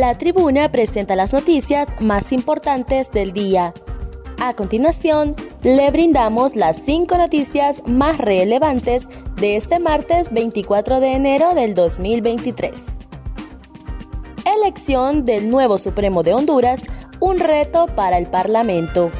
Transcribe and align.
La 0.00 0.16
tribuna 0.16 0.72
presenta 0.72 1.16
las 1.16 1.34
noticias 1.34 1.86
más 2.00 2.32
importantes 2.32 3.12
del 3.12 3.34
día. 3.34 3.74
A 4.40 4.54
continuación, 4.54 5.36
le 5.62 5.90
brindamos 5.90 6.56
las 6.56 6.78
cinco 6.78 7.18
noticias 7.18 7.82
más 7.86 8.16
relevantes 8.16 9.06
de 9.36 9.56
este 9.56 9.80
martes 9.80 10.32
24 10.32 10.98
de 10.98 11.12
enero 11.12 11.54
del 11.54 11.74
2023. 11.74 12.72
Elección 14.46 15.26
del 15.26 15.50
nuevo 15.50 15.76
Supremo 15.76 16.22
de 16.22 16.32
Honduras, 16.32 16.84
un 17.20 17.38
reto 17.38 17.86
para 17.94 18.16
el 18.16 18.28
Parlamento. 18.28 19.10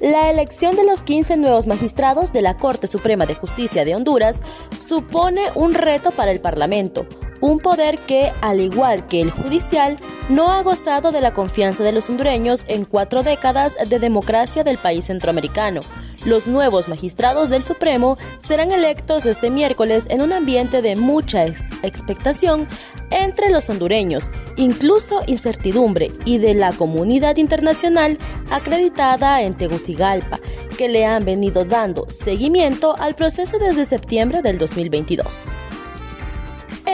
La 0.00 0.28
elección 0.28 0.74
de 0.74 0.84
los 0.84 1.02
15 1.02 1.36
nuevos 1.36 1.68
magistrados 1.68 2.32
de 2.32 2.42
la 2.42 2.56
Corte 2.56 2.88
Suprema 2.88 3.26
de 3.26 3.36
Justicia 3.36 3.84
de 3.84 3.94
Honduras 3.94 4.40
supone 4.76 5.42
un 5.54 5.74
reto 5.74 6.10
para 6.10 6.32
el 6.32 6.40
Parlamento, 6.40 7.06
un 7.40 7.58
poder 7.58 7.98
que, 7.98 8.32
al 8.40 8.60
igual 8.60 9.06
que 9.08 9.20
el 9.20 9.30
judicial, 9.30 9.96
no 10.28 10.52
ha 10.52 10.62
gozado 10.62 11.12
de 11.12 11.20
la 11.20 11.32
confianza 11.32 11.84
de 11.84 11.92
los 11.92 12.08
hondureños 12.08 12.64
en 12.68 12.84
cuatro 12.84 13.22
décadas 13.22 13.76
de 13.86 13.98
democracia 13.98 14.64
del 14.64 14.78
país 14.78 15.06
centroamericano. 15.06 15.82
Los 16.24 16.48
nuevos 16.48 16.88
magistrados 16.88 17.50
del 17.50 17.64
Supremo 17.64 18.18
serán 18.44 18.72
electos 18.72 19.26
este 19.26 19.48
miércoles 19.48 20.06
en 20.08 20.22
un 20.22 20.32
ambiente 20.32 20.82
de 20.82 20.96
mucha 20.96 21.44
expectación 21.44 22.66
entre 23.10 23.50
los 23.50 23.70
hondureños, 23.70 24.28
incluso 24.56 25.22
incertidumbre, 25.28 26.08
y 26.24 26.38
de 26.38 26.54
la 26.54 26.72
comunidad 26.72 27.36
internacional 27.36 28.18
acreditada 28.50 29.42
en 29.42 29.54
Tegucigalpa, 29.54 30.40
que 30.76 30.88
le 30.88 31.06
han 31.06 31.24
venido 31.24 31.64
dando 31.64 32.10
seguimiento 32.10 32.96
al 32.98 33.14
proceso 33.14 33.58
desde 33.60 33.84
septiembre 33.84 34.42
del 34.42 34.58
2022. 34.58 35.44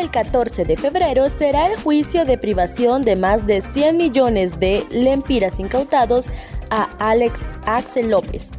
El 0.02 0.10
14 0.10 0.64
de 0.64 0.76
febrero 0.76 1.30
será 1.30 1.68
el 1.68 1.78
juicio 1.80 2.24
de 2.24 2.36
privación 2.36 3.02
de 3.02 3.14
más 3.14 3.46
de 3.46 3.60
100 3.60 3.96
millones 3.96 4.58
de 4.58 4.84
lempiras 4.90 5.60
incautados 5.60 6.26
a 6.70 6.88
Alex 6.98 7.38
Axel 7.66 8.10
López. 8.10 8.50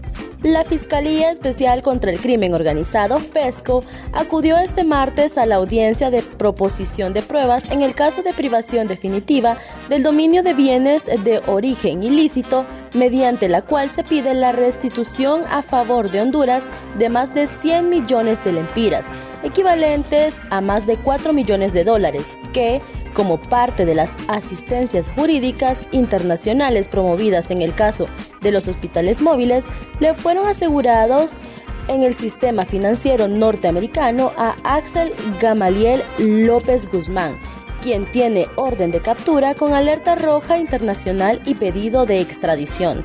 La 0.43 0.63
Fiscalía 0.63 1.31
Especial 1.31 1.81
contra 1.81 2.11
el 2.11 2.19
Crimen 2.21 2.53
Organizado, 2.53 3.19
FESCO, 3.19 3.83
acudió 4.13 4.55
este 4.55 4.85
martes 4.85 5.37
a 5.37 5.45
la 5.45 5.55
audiencia 5.55 6.09
de 6.11 6.21
proposición 6.21 7.11
de 7.13 7.21
pruebas 7.21 7.69
en 7.71 7.81
el 7.81 7.93
caso 7.93 8.23
de 8.23 8.31
privación 8.31 8.87
definitiva 8.87 9.57
del 9.89 10.01
dominio 10.01 10.43
de 10.43 10.53
bienes 10.53 11.03
de 11.05 11.41
origen 11.45 12.03
ilícito, 12.03 12.65
mediante 12.93 13.49
la 13.49 13.63
cual 13.63 13.89
se 13.89 14.05
pide 14.05 14.33
la 14.33 14.53
restitución 14.53 15.41
a 15.51 15.61
favor 15.61 16.09
de 16.09 16.21
Honduras 16.21 16.63
de 16.97 17.09
más 17.09 17.33
de 17.33 17.47
100 17.47 17.89
millones 17.89 18.41
de 18.45 18.53
lempiras 18.53 19.07
equivalentes 19.43 20.35
a 20.49 20.61
más 20.61 20.85
de 20.87 20.97
4 20.97 21.33
millones 21.33 21.73
de 21.73 21.83
dólares, 21.83 22.25
que, 22.53 22.81
como 23.13 23.37
parte 23.37 23.85
de 23.85 23.95
las 23.95 24.09
asistencias 24.27 25.09
jurídicas 25.09 25.79
internacionales 25.91 26.87
promovidas 26.87 27.51
en 27.51 27.61
el 27.61 27.73
caso 27.73 28.07
de 28.41 28.51
los 28.51 28.67
hospitales 28.67 29.21
móviles, 29.21 29.65
le 29.99 30.13
fueron 30.13 30.47
asegurados 30.47 31.31
en 31.87 32.03
el 32.03 32.13
sistema 32.13 32.65
financiero 32.65 33.27
norteamericano 33.27 34.31
a 34.37 34.55
Axel 34.63 35.13
Gamaliel 35.41 36.01
López 36.17 36.89
Guzmán, 36.91 37.33
quien 37.81 38.05
tiene 38.05 38.47
orden 38.55 38.91
de 38.91 39.01
captura 39.01 39.55
con 39.55 39.73
alerta 39.73 40.15
roja 40.15 40.57
internacional 40.57 41.41
y 41.45 41.55
pedido 41.55 42.05
de 42.05 42.21
extradición. 42.21 43.03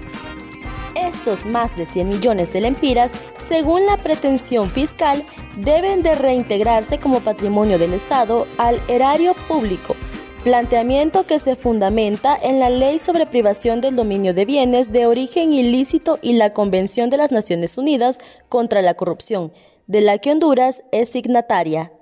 Estos 0.94 1.44
más 1.44 1.76
de 1.76 1.86
100 1.86 2.08
millones 2.08 2.52
de 2.52 2.60
lempiras, 2.60 3.12
según 3.48 3.86
la 3.86 3.96
pretensión 3.96 4.70
fiscal, 4.70 5.24
deben 5.56 6.02
de 6.02 6.14
reintegrarse 6.14 6.98
como 6.98 7.20
patrimonio 7.20 7.78
del 7.78 7.94
Estado 7.94 8.46
al 8.58 8.80
erario 8.88 9.34
público, 9.48 9.96
planteamiento 10.44 11.26
que 11.26 11.38
se 11.38 11.56
fundamenta 11.56 12.36
en 12.40 12.60
la 12.60 12.70
Ley 12.70 12.98
sobre 12.98 13.26
privación 13.26 13.80
del 13.80 13.96
dominio 13.96 14.34
de 14.34 14.44
bienes 14.44 14.92
de 14.92 15.06
origen 15.06 15.52
ilícito 15.52 16.18
y 16.22 16.34
la 16.34 16.52
Convención 16.52 17.10
de 17.10 17.16
las 17.16 17.32
Naciones 17.32 17.78
Unidas 17.78 18.18
contra 18.48 18.82
la 18.82 18.94
Corrupción, 18.94 19.52
de 19.86 20.02
la 20.02 20.18
que 20.18 20.30
Honduras 20.30 20.82
es 20.92 21.08
signataria. 21.08 21.92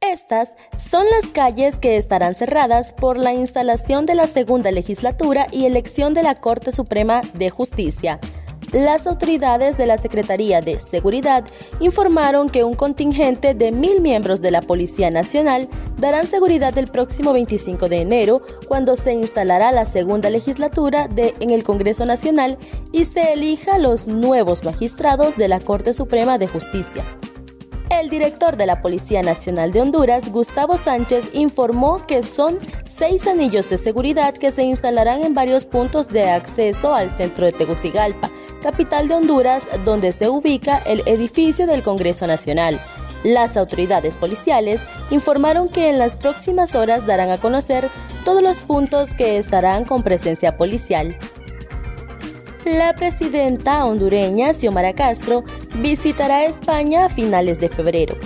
Estas 0.00 0.50
son 0.76 1.06
las 1.06 1.30
calles 1.30 1.78
que 1.78 1.96
estarán 1.96 2.34
cerradas 2.34 2.92
por 2.92 3.16
la 3.16 3.32
instalación 3.32 4.04
de 4.04 4.16
la 4.16 4.26
segunda 4.26 4.70
legislatura 4.72 5.46
y 5.52 5.64
elección 5.64 6.12
de 6.12 6.24
la 6.24 6.34
Corte 6.34 6.72
Suprema 6.72 7.22
de 7.34 7.50
Justicia 7.50 8.20
las 8.72 9.06
autoridades 9.06 9.76
de 9.76 9.86
la 9.86 9.98
Secretaría 9.98 10.60
de 10.60 10.80
Seguridad 10.80 11.44
informaron 11.80 12.48
que 12.48 12.64
un 12.64 12.74
contingente 12.74 13.54
de 13.54 13.70
mil 13.70 14.00
miembros 14.00 14.40
de 14.40 14.50
la 14.50 14.62
Policía 14.62 15.10
Nacional 15.10 15.68
darán 15.98 16.26
seguridad 16.26 16.76
el 16.78 16.88
próximo 16.88 17.32
25 17.32 17.88
de 17.88 18.00
enero, 18.00 18.42
cuando 18.66 18.96
se 18.96 19.12
instalará 19.12 19.72
la 19.72 19.84
segunda 19.84 20.30
legislatura 20.30 21.06
de, 21.06 21.34
en 21.40 21.50
el 21.50 21.64
Congreso 21.64 22.06
Nacional 22.06 22.58
y 22.92 23.04
se 23.04 23.34
elija 23.34 23.78
los 23.78 24.06
nuevos 24.06 24.64
magistrados 24.64 25.36
de 25.36 25.48
la 25.48 25.60
Corte 25.60 25.92
Suprema 25.92 26.38
de 26.38 26.48
Justicia. 26.48 27.04
El 27.90 28.08
director 28.08 28.56
de 28.56 28.64
la 28.64 28.80
Policía 28.80 29.22
Nacional 29.22 29.70
de 29.70 29.82
Honduras, 29.82 30.32
Gustavo 30.32 30.78
Sánchez, 30.78 31.30
informó 31.34 32.06
que 32.06 32.22
son 32.22 32.58
seis 32.88 33.26
anillos 33.26 33.68
de 33.68 33.76
seguridad 33.76 34.32
que 34.32 34.50
se 34.50 34.62
instalarán 34.62 35.22
en 35.22 35.34
varios 35.34 35.66
puntos 35.66 36.08
de 36.08 36.30
acceso 36.30 36.94
al 36.94 37.10
centro 37.10 37.44
de 37.44 37.52
Tegucigalpa, 37.52 38.30
capital 38.62 39.08
de 39.08 39.14
Honduras, 39.14 39.64
donde 39.84 40.12
se 40.12 40.28
ubica 40.28 40.78
el 40.78 41.02
edificio 41.06 41.66
del 41.66 41.82
Congreso 41.82 42.26
Nacional. 42.26 42.80
Las 43.24 43.56
autoridades 43.56 44.16
policiales 44.16 44.80
informaron 45.10 45.68
que 45.68 45.90
en 45.90 45.98
las 45.98 46.16
próximas 46.16 46.74
horas 46.74 47.06
darán 47.06 47.30
a 47.30 47.40
conocer 47.40 47.90
todos 48.24 48.42
los 48.42 48.58
puntos 48.58 49.14
que 49.14 49.36
estarán 49.36 49.84
con 49.84 50.02
presencia 50.02 50.56
policial. 50.56 51.16
La 52.64 52.94
presidenta 52.94 53.84
hondureña 53.84 54.54
Xiomara 54.54 54.94
Castro 54.94 55.44
visitará 55.76 56.44
España 56.44 57.06
a 57.06 57.08
finales 57.08 57.58
de 57.60 57.68
febrero. 57.68 58.16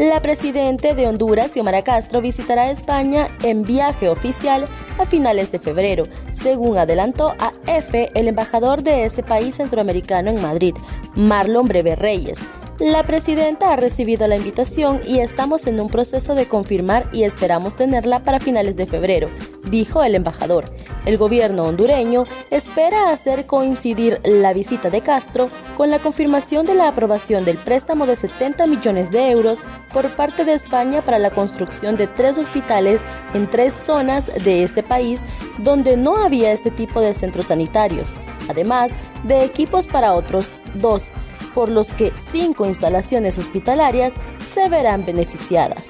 La 0.00 0.22
presidenta 0.22 0.94
de 0.94 1.06
Honduras, 1.06 1.50
Xiomara 1.52 1.82
Castro, 1.82 2.22
visitará 2.22 2.70
España 2.70 3.28
en 3.42 3.64
viaje 3.64 4.08
oficial 4.08 4.64
a 4.98 5.04
finales 5.04 5.52
de 5.52 5.58
febrero, 5.58 6.04
según 6.32 6.78
adelantó 6.78 7.34
a 7.38 7.52
EFE 7.66 8.08
el 8.14 8.26
embajador 8.26 8.82
de 8.82 9.04
ese 9.04 9.22
país 9.22 9.56
centroamericano 9.56 10.30
en 10.30 10.40
Madrid, 10.40 10.74
Marlon 11.16 11.66
Breve 11.66 11.96
Reyes. 11.96 12.38
La 12.80 13.02
presidenta 13.02 13.74
ha 13.74 13.76
recibido 13.76 14.26
la 14.26 14.36
invitación 14.36 15.02
y 15.06 15.18
estamos 15.18 15.66
en 15.66 15.78
un 15.80 15.90
proceso 15.90 16.34
de 16.34 16.46
confirmar 16.46 17.10
y 17.12 17.24
esperamos 17.24 17.76
tenerla 17.76 18.20
para 18.20 18.40
finales 18.40 18.74
de 18.74 18.86
febrero, 18.86 19.28
dijo 19.70 20.02
el 20.02 20.14
embajador. 20.14 20.64
El 21.04 21.18
gobierno 21.18 21.64
hondureño 21.64 22.24
espera 22.50 23.10
hacer 23.10 23.44
coincidir 23.44 24.18
la 24.24 24.54
visita 24.54 24.88
de 24.88 25.02
Castro 25.02 25.50
con 25.76 25.90
la 25.90 25.98
confirmación 25.98 26.64
de 26.64 26.74
la 26.74 26.88
aprobación 26.88 27.44
del 27.44 27.58
préstamo 27.58 28.06
de 28.06 28.16
70 28.16 28.66
millones 28.66 29.10
de 29.10 29.30
euros 29.30 29.58
por 29.92 30.08
parte 30.16 30.46
de 30.46 30.54
España 30.54 31.04
para 31.04 31.18
la 31.18 31.32
construcción 31.32 31.98
de 31.98 32.06
tres 32.06 32.38
hospitales 32.38 33.02
en 33.34 33.46
tres 33.46 33.74
zonas 33.74 34.24
de 34.42 34.62
este 34.62 34.82
país 34.82 35.20
donde 35.58 35.98
no 35.98 36.16
había 36.16 36.50
este 36.50 36.70
tipo 36.70 37.02
de 37.02 37.12
centros 37.12 37.48
sanitarios, 37.48 38.08
además 38.48 38.90
de 39.24 39.44
equipos 39.44 39.86
para 39.86 40.14
otros 40.14 40.48
dos 40.76 41.10
por 41.54 41.68
los 41.68 41.88
que 41.88 42.12
cinco 42.32 42.66
instalaciones 42.66 43.38
hospitalarias 43.38 44.12
se 44.54 44.68
verán 44.68 45.04
beneficiadas. 45.04 45.88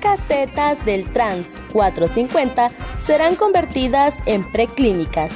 Casetas 0.00 0.84
del 0.84 1.04
Trans 1.04 1.46
450 1.72 2.70
serán 3.06 3.34
convertidas 3.36 4.14
en 4.26 4.44
preclínicas. 4.50 5.32